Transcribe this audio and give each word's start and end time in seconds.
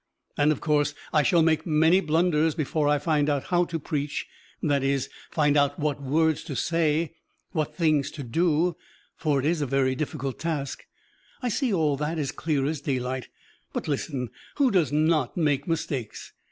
And 0.35 0.51
of 0.51 0.61
course 0.61 0.95
I 1.13 1.21
shall 1.21 1.43
make 1.43 1.63
many 1.67 1.99
blunders 1.99 2.55
before 2.55 2.87
I 2.87 2.97
find 2.97 3.29
out 3.29 3.43
how 3.43 3.65
to 3.65 3.77
preach, 3.77 4.25
that 4.63 4.81
is, 4.83 5.09
find 5.29 5.55
out 5.55 5.77
what 5.77 6.01
words 6.01 6.43
to 6.45 6.55
say, 6.55 7.13
what 7.51 7.75
things 7.75 8.09
to 8.13 8.23
do, 8.23 8.75
for 9.15 9.39
it 9.39 9.45
is 9.45 9.61
a 9.61 9.67
very 9.67 9.93
difficult 9.93 10.39
task. 10.39 10.85
I 11.43 11.49
see 11.49 11.71
all 11.71 11.97
that 11.97 12.17
as 12.17 12.31
clear 12.31 12.65
as 12.65 12.81
daylight, 12.81 13.27
but, 13.73 13.87
listen, 13.87 14.31
who 14.55 14.71
does 14.71 14.91
not 14.91 15.37
make 15.37 15.67
mistakes? 15.67 16.33